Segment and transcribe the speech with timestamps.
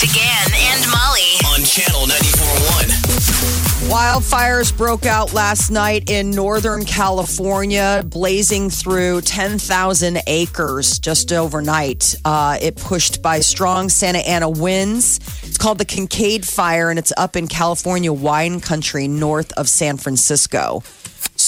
[0.00, 1.38] With Big Party DeGan and Molly.
[1.46, 3.90] on channel 94.1.
[3.90, 12.14] Wildfires broke out last night in Northern California, blazing through 10,000 acres just overnight.
[12.24, 15.18] Uh, it pushed by strong Santa Ana winds.
[15.42, 19.96] It's called the Kincade Fire, and it's up in California wine country north of San
[19.98, 20.82] Francisco.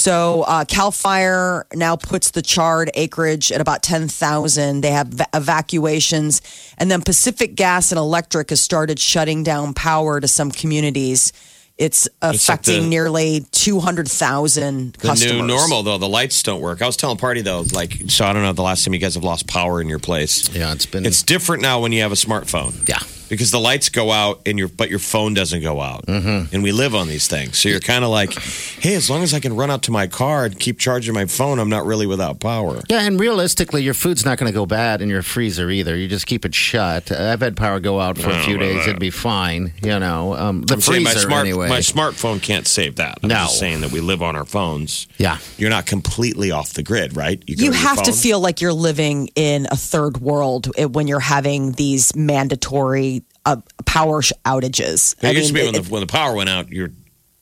[0.06, 4.80] So uh, Cal Fire now puts the charred acreage at about 10,000.
[4.80, 6.42] They have va- evacuations.
[6.78, 11.32] And then Pacific Gas and Electric has started shutting down power to some communities.
[11.76, 15.32] It's affecting the- nearly 200,000 The customers.
[15.32, 16.82] new normal, though, the lights don't work.
[16.82, 19.14] I was telling Party, though, like, so I don't know the last time you guys
[19.16, 20.48] have lost power in your place.
[20.54, 21.04] Yeah, it's been.
[21.04, 22.88] It's different now when you have a smartphone.
[22.88, 23.00] yeah.
[23.28, 26.54] Because the lights go out and your but your phone doesn't go out, mm-hmm.
[26.54, 27.58] and we live on these things.
[27.58, 30.06] So you're kind of like, hey, as long as I can run out to my
[30.06, 32.82] car and keep charging my phone, I'm not really without power.
[32.88, 35.96] Yeah, and realistically, your food's not going to go bad in your freezer either.
[35.96, 37.10] You just keep it shut.
[37.10, 39.72] I've had power go out for a few days; it'd be fine.
[39.82, 41.68] You know, um, the I'm freezer my smart anyway.
[41.68, 43.18] my smartphone can't save that.
[43.22, 43.34] I'm No.
[43.36, 45.06] just saying that we live on our phones.
[45.18, 47.38] yeah, You're not completely off the grid, right?
[47.40, 50.84] go You to your have to feel like you're living in a third world eh,
[50.84, 53.15] when you're having these mandatory
[53.46, 55.14] uh, power sh- outages.
[55.24, 56.90] It used to be it- when the, when the power went out, you're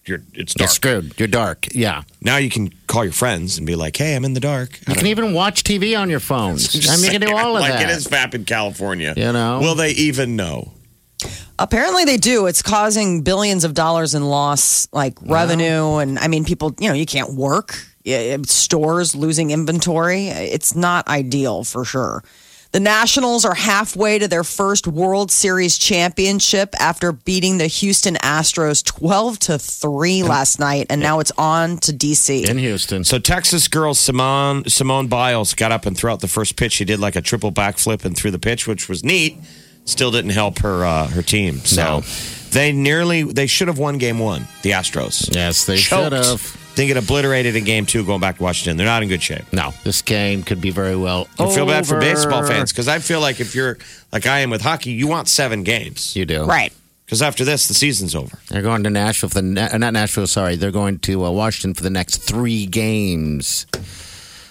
[0.07, 0.71] you're it's you're dark.
[0.71, 1.19] screwed.
[1.19, 1.67] You're dark.
[1.75, 4.79] Yeah, Now you can call your friends and be like, "Hey, I'm in the dark."
[4.87, 6.89] I you can even watch TV on your phones.
[6.91, 7.89] I mean, you can do all of like that.
[7.91, 9.15] it is FAP in California.
[9.17, 9.61] You know?
[9.61, 10.73] Will they even know?
[11.59, 12.47] Apparently they do.
[12.47, 16.75] It's causing billions of dollars in loss, like revenue, and I mean, people.
[16.79, 17.75] You know, you can't work.
[18.05, 20.27] Yeah, Stores losing inventory.
[20.29, 22.23] It's not ideal for sure.
[22.75, 28.85] The Nationals are halfway to their first World Series championship after beating the Houston Astros
[28.85, 32.49] twelve to three last night, and now it's on to DC.
[32.51, 33.05] in Houston.
[33.05, 36.73] So Texas girl Simone Simone Biles got up and threw out the first pitch.
[36.73, 39.37] She did like a triple backflip and threw the pitch, which was neat.
[39.85, 41.59] Still didn't help her uh, her team.
[41.59, 42.01] So No.
[42.51, 44.49] they nearly they should have won game one.
[44.63, 45.33] The Astros.
[45.33, 46.61] Yes, they should have.
[46.75, 48.77] Didn't get obliterated in game two going back to Washington.
[48.77, 49.45] They're not in good shape.
[49.53, 51.29] No, this game could be very well.
[51.39, 53.79] I feel bad for baseball fans because I feel like if you're
[54.13, 56.73] like I am with hockey, you want seven games You do Right.
[57.07, 58.39] because after this the season's over.
[58.49, 60.27] They're going to Nashville for the ne- uh, not Nashville.
[60.27, 63.67] Sorry, they're going to uh, Washington for the next three games.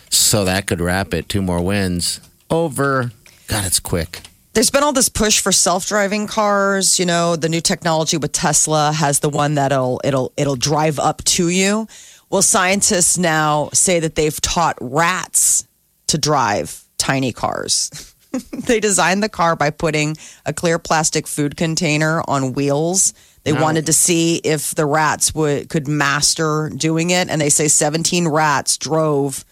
[0.09, 1.28] So that could wrap it.
[1.28, 2.22] Two more wins.
[2.50, 3.11] Over.
[3.47, 4.22] God, it's quick.
[4.53, 7.00] There's been all this push for self-driving cars.
[7.00, 11.23] You know, the new technology with Tesla has the one that'll it'll it'll drive up
[11.25, 11.88] to you.
[12.33, 15.67] Well, scientists now say that they've taught rats
[16.07, 18.16] to drive tiny cars.
[18.66, 23.13] they designed the car by putting a clear plastic food container on wheels.
[23.43, 27.67] They wanted to see if the rats would could master doing it, and they say
[27.67, 29.45] 17 rats drove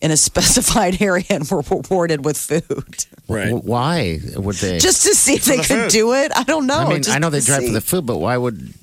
[0.00, 3.04] in a specified area and were rewarded with food.
[3.28, 3.50] Right.
[3.50, 4.78] W- Why would they?
[4.80, 5.90] just to see if they the could food.
[5.92, 6.32] do it.
[6.34, 6.78] I don't know.
[6.78, 7.68] I mean, just I know they drive see.
[7.68, 8.74] for the food, but why would?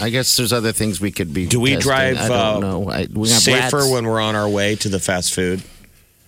[0.00, 1.46] I guess there's other things we could be.
[1.46, 1.88] Do we testing.
[1.90, 2.90] drive I don't uh, know.
[2.90, 3.90] I, we have safer rats.
[3.90, 5.62] when we're on our way to the fast food?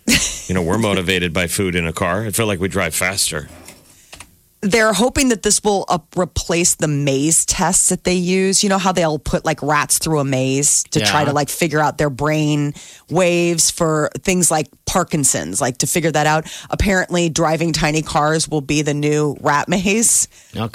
[0.48, 2.26] you know, we're motivated by food in a car.
[2.26, 3.48] I feel like we drive faster.
[4.64, 8.62] They're hoping that this will uh, replace the maze tests that they use.
[8.62, 11.80] You know how they'll put like rats through a maze to try to like figure
[11.80, 12.72] out their brain
[13.10, 16.46] waves for things like Parkinson's, like to figure that out.
[16.70, 20.28] Apparently, driving tiny cars will be the new rat maze,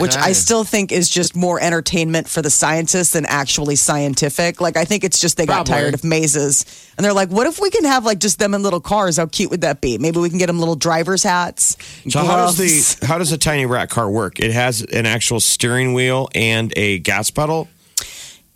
[0.03, 4.59] which I still think is just more entertainment for the scientists than actually scientific.
[4.61, 6.65] Like, I think it's just they got tired of mazes
[6.97, 9.15] and they're like, what if we can have like just them in little cars?
[9.15, 9.97] How cute would that be?
[9.97, 11.77] Maybe we can get them little driver's hats.
[12.09, 14.39] So how does the how does a tiny rat car work?
[14.39, 17.67] It has an actual steering wheel and a gas pedal.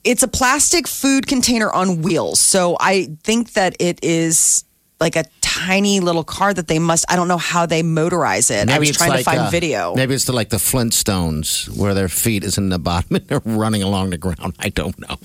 [0.04, 2.40] it's a plastic food container on wheels.
[2.40, 4.64] So I think that it is
[5.00, 7.06] like a tiny little car that they must.
[7.10, 8.70] I don't know how they motorize it.
[8.70, 9.94] I was it's trying to find uh, video.
[9.96, 13.42] Maybe it's the, like the Flintstones, where their feet is in the bottom and they're
[13.46, 14.56] running along the ground.
[14.60, 15.18] I don't know.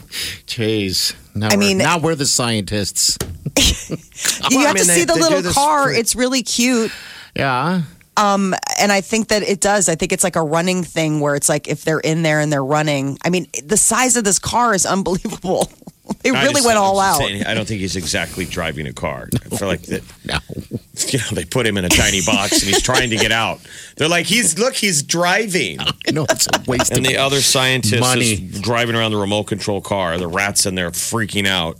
[0.47, 1.15] Jeez.
[1.35, 3.19] Now I we're- mean- now we're the scientists.
[3.57, 5.85] you I have mean, to they- see the they little car.
[5.85, 6.91] for- It's really cute.
[7.37, 7.83] Yeah.
[8.19, 9.89] Um, and I think that it does.
[9.89, 12.53] I think it's like a running thing where it's like if they're in there and
[12.53, 13.17] they're running.
[13.25, 15.71] I mean, the size of this car is unbelievable.
[16.23, 17.19] They I really just- went all out.
[17.19, 19.29] saying, I don't think he's exactly driving a car.
[19.45, 20.03] I feel like that.
[20.25, 20.39] No.
[21.13, 23.61] You know, they put him in a tiny box and he's trying to get out.
[23.97, 25.77] They're like, he's look, he's driving.
[26.11, 28.33] No, it's a waste And of the other scientist Money.
[28.33, 30.17] is driving around the remote control car.
[30.19, 31.79] The rat's in there freaking out.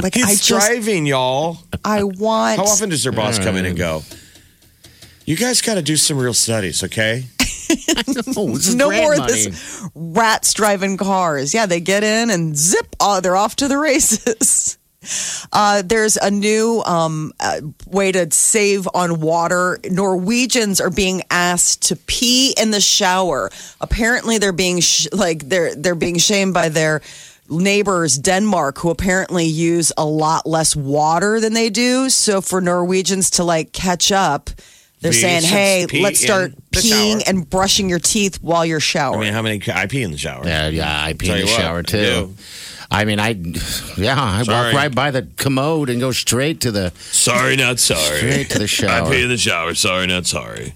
[0.00, 1.58] Like He's I just, driving, y'all.
[1.84, 2.58] I want.
[2.58, 4.02] How often does their boss come in and go?
[5.26, 7.24] You guys got to do some real studies, okay?
[8.36, 11.52] Oh, no grant more of this rats driving cars.
[11.52, 14.78] Yeah, they get in and zip, oh, they're off to the races.
[15.52, 19.78] Uh, there's a new um, uh, way to save on water.
[19.88, 23.52] Norwegians are being asked to pee in the shower.
[23.80, 27.02] Apparently, they're being sh- like they're they're being shamed by their
[27.48, 33.30] neighbors Denmark who apparently use a lot less water than they do so for Norwegians
[33.30, 34.50] to like catch up
[35.00, 38.36] they're We saying should hey pee let's start the peeing shower." and brushing your teeth
[38.42, 39.62] while you're showering." I mean, how many?
[39.72, 40.42] I pee in the shower.
[40.46, 41.98] Yeah, yeah, I pee Tell in the you what, shower I too.
[41.98, 42.34] do.
[42.88, 43.30] I mean, I,
[43.96, 44.66] yeah, I Sorry.
[44.66, 48.18] walk right by the commode and go straight to the Sorry, not sorry.
[48.18, 49.02] straight to the shower.
[49.06, 49.74] I pee in the shower.
[49.74, 50.74] Sorry, not sorry.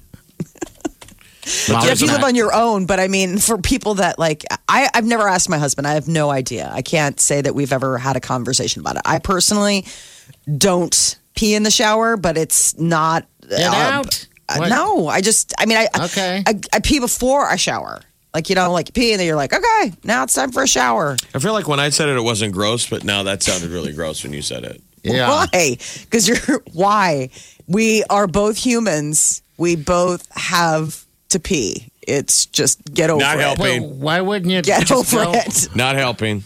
[1.69, 4.19] Molly's Yeah, if you not- live on your own, but I mean, for people that
[4.19, 5.87] like, I, I've never asked my husband.
[5.87, 6.71] I have no idea.
[6.73, 9.03] I can't say that we've ever had a conversation about it.
[9.05, 9.87] I personally
[10.59, 13.27] don't pee in the shower, but it's not.
[13.49, 14.27] Get uh, out.
[14.49, 16.43] uh, no, I just, I mean, I, Okay.
[16.47, 18.01] I, I pee before I shower.
[18.35, 20.69] Like, you know, like pee and then you're like, okay, now it's time for a
[20.69, 21.17] shower.
[21.35, 23.93] I feel like when I said it, it wasn't gross, but now that sounded really
[23.93, 24.81] gross when you said it.
[25.03, 25.29] Yeah.
[25.29, 25.77] Why?
[26.03, 27.31] Because you're, why?
[27.67, 29.43] We are both humans.
[29.57, 31.89] We both have to pee.
[32.07, 33.43] It's just get over Not it.
[33.43, 33.83] helping.
[33.83, 35.69] Well, why wouldn't you Get just over go- it.
[35.75, 36.45] Not helping.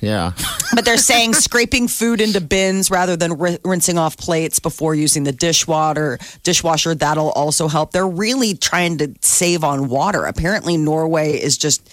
[0.00, 0.32] Yeah.
[0.74, 5.22] But they're saying scraping food into bins rather than ri- rinsing off plates before using
[5.22, 7.92] the dishwater dishwasher that'll also help.
[7.92, 10.24] They're really trying to save on water.
[10.24, 11.88] Apparently Norway is just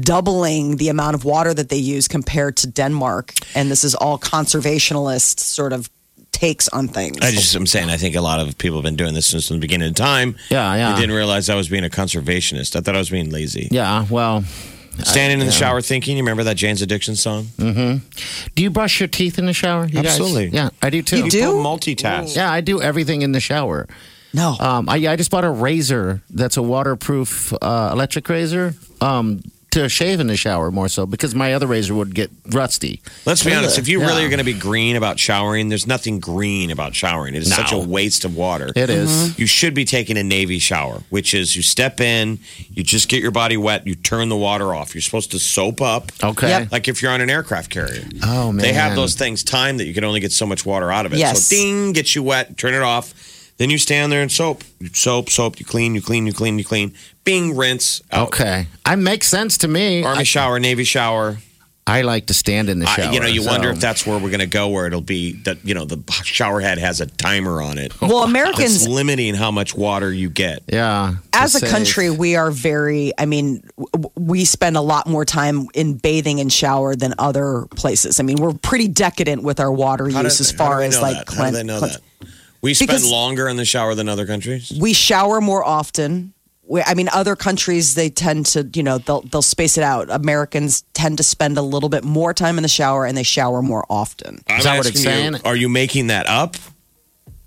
[0.00, 4.18] doubling the amount of water that they use compared to Denmark and this is all
[4.18, 5.90] conservationalist sort of
[6.30, 7.18] takes on things.
[7.22, 9.48] I just, I'm saying, I think a lot of people have been doing this since
[9.48, 10.36] the beginning of time.
[10.50, 10.92] Yeah, yeah.
[10.92, 12.76] I didn't realize I was being a conservationist.
[12.76, 13.68] I thought I was being lazy.
[13.70, 14.04] Yeah.
[14.10, 14.44] Well,
[15.02, 16.16] Standing in the shower thinking.
[16.16, 17.48] You remember that Jane's Addiction song?
[17.58, 18.00] do
[18.62, 19.86] you brush your teeth in the shower?
[19.86, 20.06] you guys?
[20.06, 20.48] Absolutely.
[20.48, 21.24] Yeah, I do too.
[21.24, 21.40] You do?
[21.40, 22.36] People multitask.
[22.36, 23.88] Yeah, I do everything in the shower.
[24.32, 24.56] no.
[24.58, 29.42] Um, I, I just bought a razor that's a waterproof uh, electric razor um,
[29.74, 33.00] to shave in the shower more so because my other razor would get rusty.
[33.26, 33.78] Let's be honest.
[33.78, 37.34] If you really are going to be green about showering, there's nothing green about showering.
[37.34, 37.56] It is No.
[37.56, 38.70] such a waste of water.
[38.74, 39.10] It is.
[39.10, 39.40] Mm-hmm.
[39.40, 42.38] You should be taking a Navy shower, which is you step in,
[42.72, 44.94] you just get your body wet, you turn the water off.
[44.94, 46.10] You're supposed to soap up.
[46.22, 46.48] Okay.
[46.48, 46.72] Yep.
[46.72, 48.04] Like if you're on an aircraft carrier.
[48.22, 50.90] Oh man, They have those things timed that you can only get so much water
[50.90, 51.18] out of it.
[51.18, 51.44] Yes.
[51.44, 53.12] So ding, gets you wet, turn it off.
[53.56, 54.64] Then you stand there and soap.
[54.80, 56.92] You soap, soap, you clean, you clean, you clean, you clean.
[57.24, 58.02] Bing, rinse.
[58.10, 58.28] Out.
[58.28, 60.02] Okay, I makes sense to me.
[60.02, 61.38] Army I, shower, Navy shower.
[61.86, 63.12] I like to stand in the I- shower.
[63.12, 65.62] you know, you wonder if that's where we're going to go, where it'll be that,
[65.66, 68.00] you know, the shower head has a timer on it.
[68.00, 70.62] well, It's Americans limiting how much water you get.
[70.66, 71.16] Yeah.
[71.34, 71.70] as a save.
[71.70, 73.68] country, we are very, I mean,
[74.16, 78.18] we spend a lot more time in bathing and shower than other places.
[78.18, 81.26] I mean, we're pretty decadent with our water How do- use as far as like
[81.26, 82.00] that?
[82.64, 82.88] How do they know clean- that?
[82.88, 84.72] We spend Because- longer in the shower than other countries.
[84.78, 86.32] we shower more often.
[86.66, 90.08] We, I mean, other countries they tend to, you know, they'll they'll space it out.
[90.10, 93.60] Americans tend to spend a little bit more time in the shower and they shower
[93.60, 94.42] more often.
[94.48, 95.36] I'm that what it's asking you, saying?
[95.44, 96.56] Are you making that up?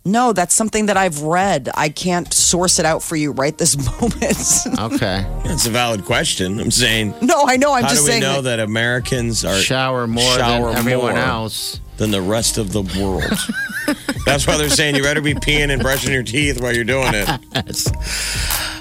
[0.06, 1.68] No, that's something that I've read.
[1.74, 4.94] I can't source it out for you right this moment.
[4.94, 5.26] Okay.
[5.44, 6.60] That's a valid question.
[6.62, 7.74] I'm saying, no, I know.
[7.74, 8.22] I'm how just do we saying.
[8.22, 11.82] know that- that Americans are Shower more shower than everyone more else.
[11.98, 13.24] than the rest of the world?
[14.26, 17.14] That's why they're saying you better be peeing and brushing your teeth while you're doing
[17.14, 17.26] it.
[17.54, 17.88] That's-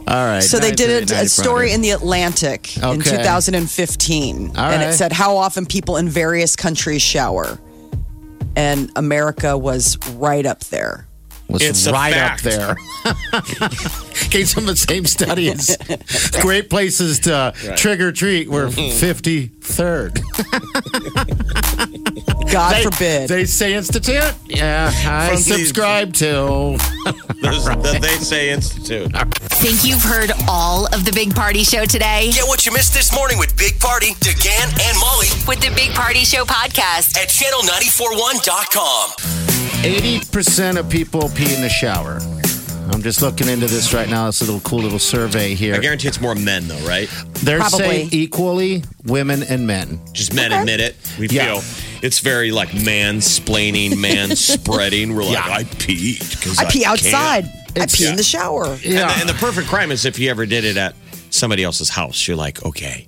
[0.08, 0.40] all right.
[0.42, 3.10] So they did a, a story in the Atlantic in Okay.
[3.10, 7.58] 2015, All and it said how often people in various countries shower,
[8.54, 11.08] and America was right up there.
[11.48, 12.46] was It's a right fact.
[12.46, 12.76] up there.
[14.30, 16.40] Came from the same study studies.
[16.40, 19.04] Great places to trick or treat were mm-hmm.
[19.60, 20.20] 53rd.
[22.50, 23.28] God They- forbid.
[23.28, 24.22] They say institute?
[24.46, 26.76] Yeah, I From subscribe to.
[27.42, 29.12] There's the They Say Institute.
[29.60, 32.30] Think you've heard all of the Big Party Show today?
[32.32, 35.90] Get what you missed this morning with Big Party, DeGan, and Molly With the Big
[35.92, 37.16] Party Show podcast.
[37.16, 39.10] at channel941.com.
[39.82, 42.18] 80% of people pee in the shower.
[42.92, 44.28] I'm just looking into this right now.
[44.28, 45.74] It's a little cool little survey here.
[45.74, 47.08] I guarantee it's more men, though, right?
[47.42, 47.78] They're Probably.
[47.78, 50.00] saying equally women and men.
[50.12, 50.96] Just men admit it.
[51.18, 51.60] We Yeah.
[51.60, 51.62] feel
[52.02, 55.14] it's very like mansplaining, man spreading.
[55.14, 55.44] We're like, Yeah.
[55.52, 57.44] I peed because I pee can't." outside.
[57.44, 58.66] I It's- pee in the shower.
[58.66, 60.94] And, the, and the perfect crime is if you ever did it at
[61.30, 62.26] somebody else's house.
[62.26, 63.06] You're like, okay,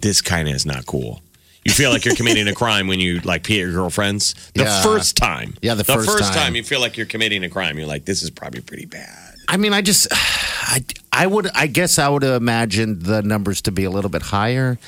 [0.00, 1.22] this kind of is not cool.
[1.64, 4.34] You feel like you're committing a crime when you like pee at your girlfriend's.
[4.54, 4.82] The Yeah.
[4.82, 5.56] first time.
[5.62, 6.54] Yeah, the first first time.
[6.54, 7.76] you feel like you're committing a crime.
[7.76, 9.25] You're like, this is probably pretty bad.
[9.48, 13.62] I mean, I just, I, I would, I guess I would have imagined the numbers
[13.62, 14.78] to be a little bit higher.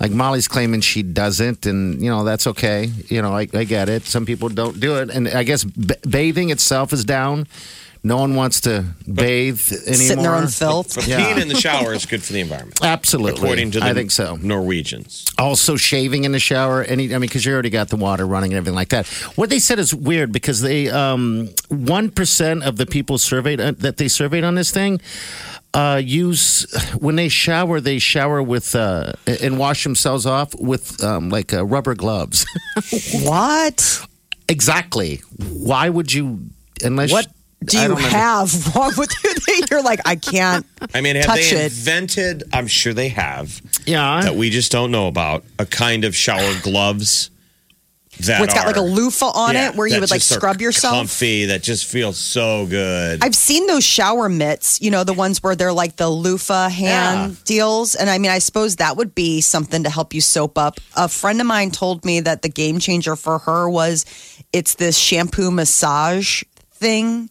[0.00, 2.90] Like Molly's claiming she doesn't, and you know that's okay.
[3.08, 4.02] You know, I, I get it.
[4.02, 7.46] Some people don't do it, and I guess b- bathing itself is down.
[8.06, 9.94] No one wants to bathe anymore.
[9.94, 10.94] Sit in their own filth.
[10.94, 11.20] But Yeah.
[11.20, 12.78] peeing in the shower is good for the environment.
[12.82, 14.36] Absolutely, According to the I think so.
[14.42, 15.24] Norwegians.
[15.38, 16.82] Also, shaving in the shower.
[16.82, 19.06] Any, I mean, because you already got the water running and everything like that.
[19.36, 22.10] What they said is weird because they um, one
[22.62, 25.00] of the people surveyed uh, that they surveyed on this thing
[25.72, 26.66] uh, use
[26.98, 27.80] when they shower.
[27.80, 32.46] They shower with uh, and wash themselves off with um, like uh, rubber gloves.
[33.22, 34.06] What?
[34.48, 35.22] exactly.
[35.38, 36.40] Why would you?
[36.82, 37.26] Unless What
[37.64, 39.34] do you don't have wrong with you?
[39.34, 40.66] that You're like, I can't.
[40.94, 41.72] I mean, have Touch they it.
[41.72, 42.44] invented?
[42.52, 43.60] I'm sure they have.
[43.86, 44.20] Yeah.
[44.22, 47.30] That we just don't know about a kind of shower gloves
[48.20, 50.60] that What's got like a are- loofah on Yeah, it where you would like scrub
[50.60, 50.94] yourself?
[50.94, 51.46] Comfy.
[51.46, 53.24] That just feels so good.
[53.24, 57.42] I've seen those shower mitts, you know, the ones where they're like the loofah hand
[57.44, 57.96] deals.
[57.96, 60.78] And I mean, I suppose that would be something to help you soap up.
[60.96, 64.06] A friend of mine told me that the game changer for her was
[64.52, 66.44] it's this shampoo massage
[66.74, 67.30] thing.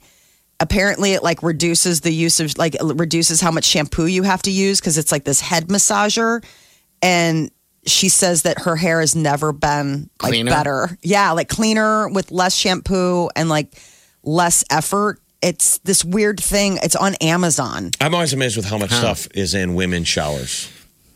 [0.63, 4.41] Apparently, it like reduces the use of like it reduces how much shampoo you have
[4.43, 6.41] to use because it's like this head massager.
[7.01, 7.51] And
[7.85, 10.49] she says that her hair has never been like Cleaner?
[10.51, 10.97] better.
[11.01, 13.77] Yeah, like cleaner with less shampoo and like
[14.23, 15.19] less effort.
[15.41, 16.79] It's this weird thing.
[16.81, 17.91] It's on Amazon.
[17.99, 20.69] I'm always amazed with how much stuff is in women's showers.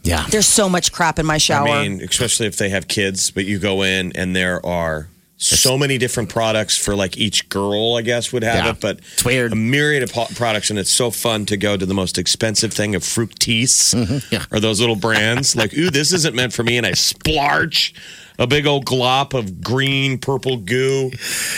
[0.04, 0.26] yeah.
[0.30, 1.70] There's so much crap in my shower.
[1.70, 5.08] I mean, especially if they have kids, but you go in and there are
[5.40, 8.72] so many different products for like each girl, I guess, would have Yeah.
[8.72, 8.80] it.
[8.82, 9.52] But It's weird.
[9.54, 12.74] a myriad of po- products, and it's so fun to go to the most expensive
[12.74, 14.18] thing of Fructis Mm-hmm.
[14.34, 14.46] yeah.
[14.52, 15.56] or those little brands.
[15.56, 17.94] like, ooh, this isn't meant for me, and I splarch
[18.40, 21.12] a big old glop of green, purple goo,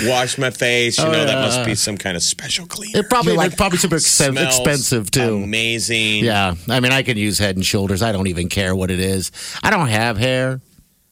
[0.05, 0.97] wash my face.
[0.97, 2.99] You Oh, know, that must be some kind of special cleaner.
[2.99, 5.35] It probably You're like, it's probably super expen- expensive too.
[5.43, 6.23] Amazing.
[6.25, 8.01] Yeah, I mean, I can use Head and Shoulders.
[8.01, 9.31] I don't even care what it is.
[9.63, 10.61] I don't have hair.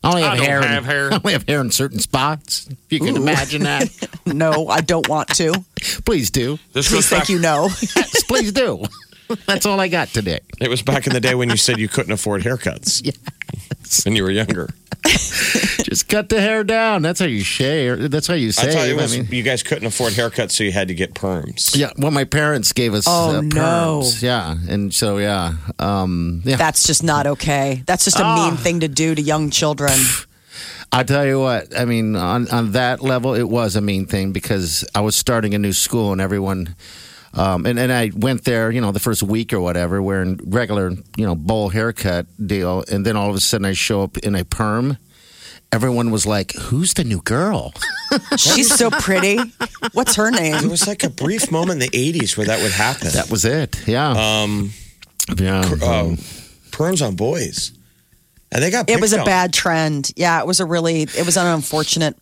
[0.03, 0.61] I only have I don't hair.
[0.61, 1.09] have in, hair.
[1.11, 2.67] I only have hair in certain spots.
[2.69, 3.89] If you can imagine that,
[4.25, 5.53] no, I don't want to.
[6.05, 6.59] please do.
[6.73, 7.69] This Please goes think back- you know.
[7.95, 8.83] Yes, please do.
[9.47, 10.39] That's all I got today.
[10.59, 13.15] It was back in the day when you said you couldn't afford haircuts.
[14.03, 14.67] When you were younger.
[15.05, 17.01] Just cut the hair down.
[17.03, 18.11] That's how you shave.
[18.11, 18.73] That's how you I save.
[18.73, 21.13] thought it was I mean, you guys couldn't afford haircuts, so you had to get
[21.13, 21.73] perms.
[21.73, 21.91] yeah.
[21.97, 24.01] Well, my parents gave us Oh, uh, no.
[24.01, 24.21] perms.
[24.21, 26.57] Yeah, and so yeah, um, yeah.
[26.57, 27.81] That's just not okay.
[27.85, 28.35] That's just a Ah.
[28.49, 29.93] mean thing to do to young children.
[30.91, 34.33] I tell you what, I mean, on, on that level, it was a mean thing
[34.33, 36.75] because I was starting a new school and everyone,
[37.33, 40.91] um, and, and I went there, you know, the first week or whatever, wearing regular,
[41.15, 42.83] you know, bowl haircut deal.
[42.91, 44.97] And then all of a sudden I show up in a perm.
[45.71, 47.73] Everyone was like, who's the new girl?
[48.37, 49.37] She's so pretty.
[49.91, 50.55] What's her name?
[50.55, 53.09] It was like a brief moment in the '80s where that would happen.
[53.09, 53.85] That was it.
[53.85, 54.11] Yeah.
[54.11, 54.71] um,
[55.37, 55.59] yeah.
[55.59, 56.15] uh,
[56.71, 57.73] perms on boys,
[58.49, 58.89] and they got.
[58.89, 59.25] It was a on.
[59.25, 60.11] bad trend.
[60.15, 62.15] Yeah, it was a really, it was an unfortunate.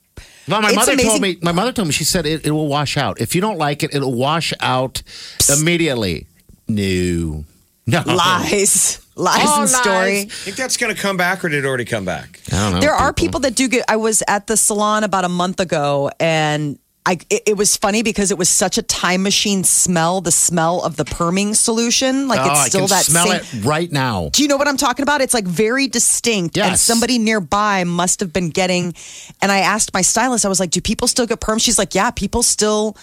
[0.47, 1.37] Well, my It's mother amazing- told me.
[1.41, 1.93] My mother told me.
[1.93, 3.19] She said it, it will wash out.
[3.19, 5.01] If you don't like it, it'll wash out
[5.49, 6.27] immediately.
[6.67, 7.43] No,
[7.87, 8.99] no Lies.
[9.15, 10.19] Lies Oh, and story.
[10.21, 12.41] I think that's going to come back, or did it already come back?
[12.51, 12.79] I don't know.
[12.81, 13.85] There are people that do get.
[13.87, 18.01] I was at the salon about a month ago, and I it, it was funny
[18.01, 20.21] because it was such a time machine smell.
[20.21, 23.41] The smell of the perming solution, like Oh, it's I still can that smell same.
[23.61, 24.29] it right now.
[24.33, 25.21] Do you know what I'm talking about?
[25.21, 26.57] It's like very distinct.
[26.57, 26.81] And Yes.
[26.81, 28.95] somebody nearby must have been getting.
[29.41, 31.61] And I asked my stylist, I was like, do people still get perms?
[31.61, 32.97] She's like, yeah, people still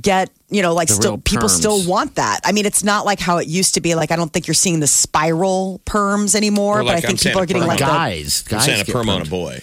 [0.00, 1.56] get, you know, like The still, people perms.
[1.56, 2.40] still want that.
[2.44, 3.94] I mean, it's not like how it used to be.
[3.94, 7.08] Like, I don't think you're seeing the spiral perms anymore, Or but I like, I'm
[7.10, 7.88] think people are getting like perm.
[7.88, 7.92] the.
[7.94, 9.30] guys, I'm guys saying a perm on a perms.
[9.30, 9.60] boy.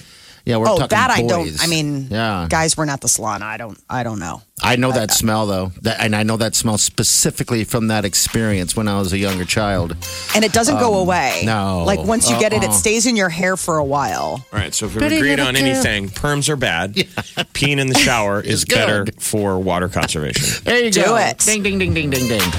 [0.51, 1.49] Yeah, we're Oh, talking that I don't.
[1.63, 3.41] I mean, yeah, guys weren't the salon.
[3.41, 3.77] I don't.
[3.89, 4.41] I don't know.
[4.63, 8.75] I know that smell though, that, and I know that smell specifically from that experience
[8.75, 9.95] when I was a younger child.
[10.35, 11.39] And it doesn't go away.
[11.41, 11.83] Um, no.
[11.85, 12.73] Like once you get it, it Uh-uh.
[12.73, 14.45] stays in your hair for a while.
[14.53, 15.63] All right, so if we've Pretty agreed on kid.
[15.63, 16.93] anything, perms are bad.
[16.93, 18.75] Peeing in the shower is good.
[18.75, 20.63] better for water conservation.
[20.63, 21.15] There you Do go.
[21.17, 21.39] it.
[21.39, 22.51] Ding, ding, ding, ding, ding, ding.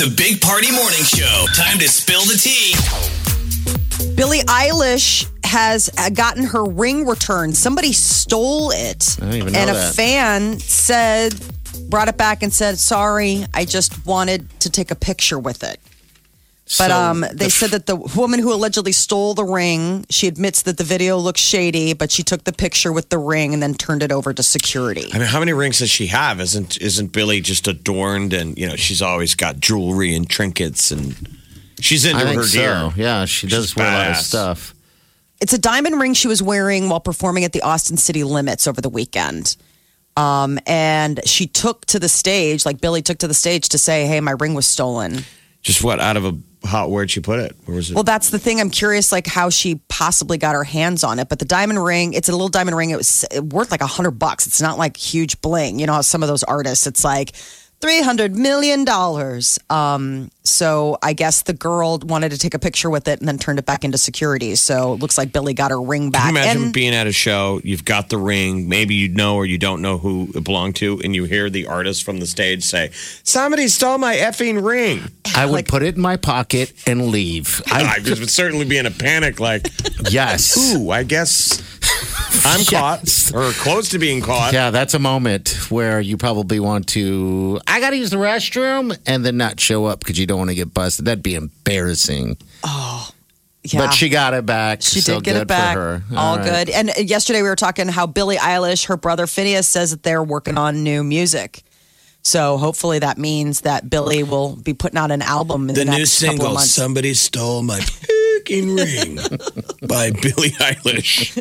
[0.00, 1.44] The Big Party Morning Show.
[1.54, 2.74] Time to spill the tea.
[4.16, 7.54] Billie Eilish has uh, gotten her ring returned.
[7.54, 9.18] Somebody stole it.
[9.20, 9.94] I didn't even know and a that.
[9.94, 11.34] fan said,
[11.90, 15.78] brought it back and said, sorry, I just wanted to take a picture with it.
[16.78, 20.28] But So, um, they f- said that the woman who allegedly stole the ring, she
[20.28, 23.60] admits that the video looks shady, but she took the picture with the ring and
[23.60, 25.10] then turned it over to security.
[25.12, 26.40] I mean, how many rings does she have?
[26.40, 31.16] Isn't isn't Billie just adorned and you know she's always got jewelry and trinkets and
[31.80, 32.92] she's into I think her gear.
[32.94, 34.72] Yeah, she does She's wear a lot of stuff.
[35.40, 38.80] It's a diamond ring she was wearing while performing at the Austin City Limits over
[38.80, 39.56] the weekend.
[40.16, 44.06] Um, and she took to the stage, like Billie took to the stage to say,
[44.06, 45.24] Hey, my ring was stolen.
[45.62, 46.90] Just what out of a hot?
[46.90, 47.56] Where'd she put it?
[47.64, 47.94] Where was it?
[47.94, 48.60] Well, that's the thing.
[48.60, 51.28] I'm curious, like how she possibly got her hands on it.
[51.28, 52.90] But the diamond ring, it's a little diamond ring.
[52.90, 54.46] It was worth like a hundred bucks.
[54.46, 55.78] It's not like huge bling.
[55.78, 57.32] You know how some of those artists, it's like
[57.80, 59.58] three hundred million dollars.
[59.68, 63.38] Um, so I guess the girl wanted to take a picture with it and then
[63.38, 64.54] turned it back into security.
[64.54, 66.26] So it looks like Billie got her ring back.
[66.26, 67.60] Can you imagine and being at a show?
[67.64, 68.68] You've got the ring.
[68.68, 71.66] Maybe you know or you don't know who it belonged to, and you hear the
[71.66, 72.90] artist from the stage say,
[73.22, 75.02] "Somebody stole my effing ring."
[75.34, 77.62] I would put it in my pocket and leave.
[77.66, 79.40] I, I would certainly be in a panic.
[79.40, 79.66] Like,
[80.10, 80.74] yes.
[80.74, 81.62] ooh, I guess
[82.44, 83.30] I'm Yes.
[83.32, 84.52] caught or close to being caught.
[84.52, 87.60] Yeah, that's a moment where you probably want to.
[87.66, 90.50] I got to use the restroom and then not show up because you don't want
[90.50, 91.04] to get busted.
[91.06, 92.36] That'd be embarrassing.
[92.64, 93.10] Oh.
[93.64, 93.80] yeah.
[93.86, 94.82] But she got it back.
[94.82, 95.74] She so did get good it back.
[95.74, 96.16] For her.
[96.16, 96.44] All, right.
[96.66, 96.70] good.
[96.70, 100.22] And uh, yesterday we were talking how Billie Eilish, her brother Finneas, says that they're
[100.22, 101.62] working on new music.
[102.22, 105.84] So hopefully that means that Billie will be putting out an album in the, The
[105.86, 106.70] new next couple of single, months.
[106.70, 107.78] "Somebody Stole My
[108.40, 109.16] Fucking Ring"
[109.86, 111.36] by Billie Eilish.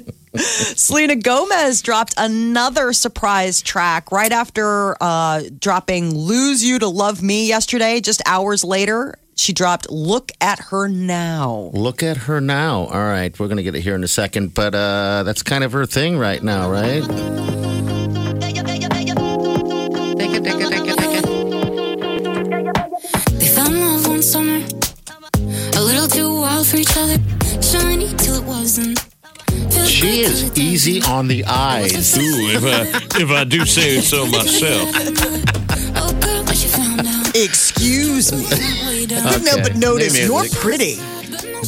[0.77, 7.47] Selena Gomez dropped another surprise track right after uh, dropping "Lose You to Love Me"
[7.47, 8.01] yesterday.
[8.01, 12.85] Just hours later, she dropped "Look at Her Now." Look at her now.
[12.85, 15.63] All right, we're going to get it here in a second, but uh, that's kind
[15.63, 17.58] of her thing right now, right?
[29.85, 32.17] She is easy on the eyes.
[32.17, 34.89] Ooh, if I, if I do say so myself.
[35.95, 37.35] Oh, girl, but you found out.
[37.35, 38.45] Excuse me.
[38.85, 39.15] Later.
[39.43, 40.97] No, but notice you're pretty.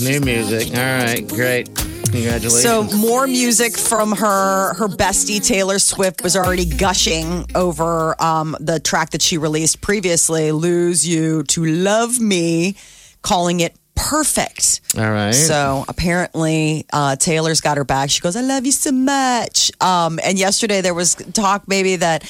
[0.02, 0.70] New music.
[0.70, 1.74] All right, great.
[2.12, 2.62] Congratulations.
[2.62, 4.74] So more music from her.
[4.74, 10.52] Her bestie Taylor Swift was already gushing over um, the track that she released previously,
[10.52, 12.76] "Lose You to Love Me,"
[13.22, 14.82] calling it perfect.
[14.98, 15.32] All right.
[15.32, 18.10] So apparently, uh, Taylor's got her back.
[18.10, 22.24] She goes, "I love you so much." Um, and yesterday there was talk maybe that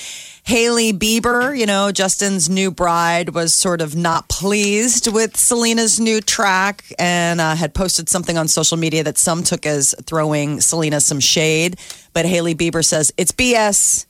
[0.43, 6.19] Hailey Bieber, you know, Justin's new bride, was sort of not pleased with Selena's new
[6.19, 10.99] track and uh, had posted something on social media that some took as throwing Selena
[10.99, 11.77] some shade.
[12.13, 14.05] But Hailey Bieber says it's BS.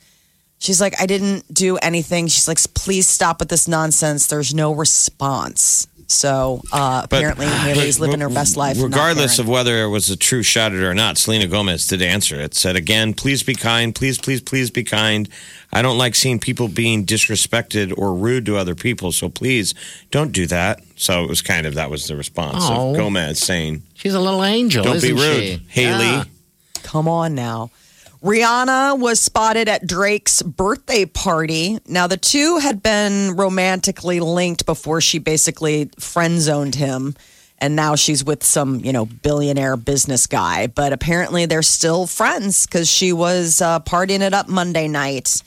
[0.59, 2.27] She's like, I didn't do anything.
[2.27, 4.27] She's like, please stop with this nonsense.
[4.27, 5.87] There's no response.
[6.12, 8.78] So uh, apparently, Hailey's living her best life.
[8.82, 12.02] Regardless of whether it was a true shot at her or not, Selena Gomez did
[12.02, 12.54] answer it.
[12.54, 13.95] Said again, please be kind.
[13.95, 15.28] Please, please, please be kind.
[15.74, 19.12] I don't like seeing people being disrespected or rude to other people.
[19.12, 19.74] So please
[20.12, 20.82] don't do that.
[20.97, 22.91] So it was kind of that was the response Oh.
[22.91, 24.84] of Gomez saying, She's a little angel.
[24.84, 25.62] "Don't be isn't rude, she?
[25.69, 26.24] Hailey." Yeah.
[26.84, 27.69] Come on now.
[28.23, 31.79] Rihanna was spotted at Drake's birthday party.
[31.88, 37.15] Now, the two had been romantically linked before she basically friend zoned him.
[37.57, 40.67] And now she's with some, you know, billionaire business guy.
[40.67, 45.41] But apparently they're still friends because she was uh, partying it up Monday night.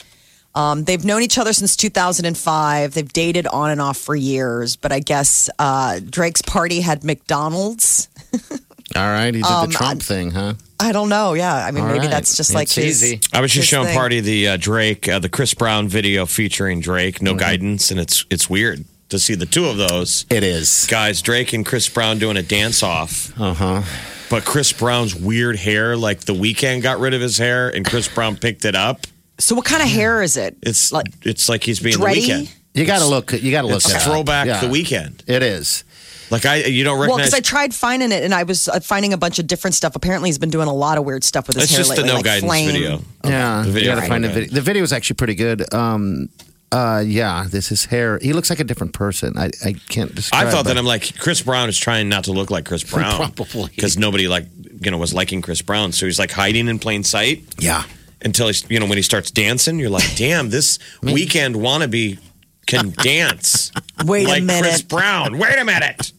[0.53, 2.93] Um, they've known each other since 2005.
[2.93, 4.75] They've dated on and off for years.
[4.75, 8.09] But I guess uh, Drake's party had McDonald's.
[8.95, 10.53] All right, he did Um, the Trump thing, huh?
[10.79, 11.33] I don't know.
[11.33, 11.53] Yeah.
[11.53, 12.09] I mean, All maybe right.
[12.11, 13.03] that's just like It's his.
[13.03, 13.19] easy.
[13.33, 13.95] I was just showing thing.
[13.97, 17.15] party the uh, Drake, uh, the Chris Brown video featuring Drake.
[17.15, 17.25] Mm-hmm.
[17.25, 20.87] No guidance, and it's it's weird to see the two of those It is.
[20.89, 23.31] guys, Drake and Chris Brown, doing a dance off.
[23.39, 23.81] Uh huh.
[24.29, 28.07] But Chris Brown's weird hair, like the Weeknd got rid of his hair, and Chris
[28.07, 29.05] Brown picked it up.
[29.37, 30.57] So what kind of hair is it?
[30.63, 32.27] It's Like- it's like he's being Dready?
[32.27, 32.51] the Weeknd.
[32.73, 33.31] You got to look.
[33.31, 33.77] You got to look.
[33.77, 34.59] It's it throwback Yeah.
[34.61, 35.21] the Weeknd.
[35.27, 35.83] It is.
[36.31, 37.09] Like I, you don't recognize.
[37.09, 39.75] Well, because I tried finding it and I was uh, finding a bunch of different
[39.75, 39.95] stuff.
[39.95, 42.03] Apparently, he's been doing a lot of weird stuff with his it's hair just lately,
[42.03, 42.71] the no like guidance flame.
[42.71, 43.01] video.
[43.23, 43.89] Yeah, the video.
[43.91, 44.49] you gotta find the video.
[44.53, 45.73] The video is actually pretty good.
[45.73, 46.29] Um,
[46.71, 48.19] uh, yeah, this is hair.
[48.21, 49.37] He looks like a different person.
[49.37, 50.47] I, I can't describe.
[50.47, 53.31] I thought that I'm like Chris Brown is trying not to look like Chris Brown,
[53.31, 53.69] Probably.
[53.73, 54.45] because nobody like
[54.81, 57.83] you know was liking Chris Brown, so he's like hiding in plain sight Yeah.
[58.23, 62.19] until he's you know when he starts dancing, you're like, damn, this Weeknd wannabe
[62.65, 63.71] can dance
[64.05, 64.63] Wait like a minute.
[64.69, 65.37] Chris Brown.
[65.37, 66.11] Wait a minute.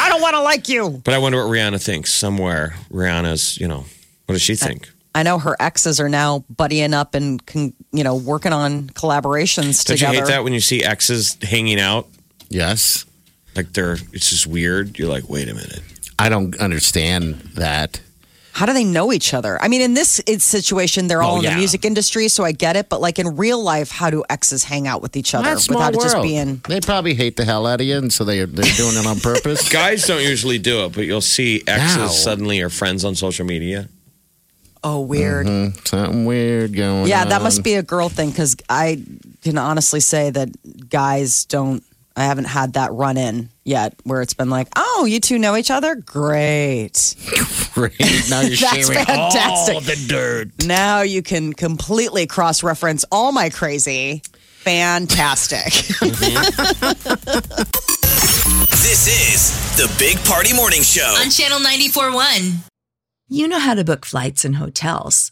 [0.00, 1.00] I don't want to like you.
[1.04, 2.12] But I wonder what Rihanna thinks.
[2.12, 3.84] Somewhere Rihanna's, you know,
[4.26, 4.90] what does she think?
[5.14, 9.84] I know her exes are now buddying up and con, you know working on collaborations
[9.84, 10.14] Don't together.
[10.14, 12.08] you hate that when you see exes hanging out?
[12.48, 13.04] Yes.
[13.54, 14.98] Like they're, it's just weird.
[14.98, 15.82] You're like, wait a minute.
[16.18, 18.00] I don't understand that.
[18.54, 19.60] How do they know each other?
[19.62, 21.50] I mean, in this situation, they're all Oh, in yeah.
[21.54, 22.90] the music industry, so I get it.
[22.90, 25.78] But like in real life, how do exes hang out with each other That's small
[25.78, 26.60] without it just being?
[26.68, 29.20] They probably hate the hell out of you, and so they they're doing it on
[29.20, 29.68] purpose.
[29.72, 32.06] Guys don't usually do it, but you'll see exes Wow.
[32.08, 33.88] suddenly are friends on social media.
[34.84, 35.46] Oh, weird.
[35.46, 37.02] Mm, Something weird going.
[37.02, 37.08] On.
[37.08, 39.02] Yeah, that must be a girl thing because I
[39.42, 41.82] can honestly say that guys don't.
[42.16, 45.56] I haven't had that run in yet where it's been like, oh, you two know
[45.56, 45.94] each other?
[45.94, 47.14] Great.
[47.74, 47.98] great.
[48.28, 49.74] Now you're That's sharing fantastic.
[49.74, 50.50] all the dirt.
[50.66, 54.22] Now you can completely cross reference all my crazy.
[54.62, 55.72] Fantastic.
[56.00, 57.62] Mm-hmm.
[58.82, 61.16] This is the Big Party Morning Show.
[61.20, 62.58] On Channel 94.1.
[63.28, 65.31] You know how to book flights and hotels.